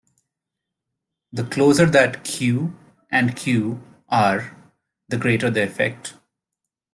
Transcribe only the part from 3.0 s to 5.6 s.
and "q" are, the greater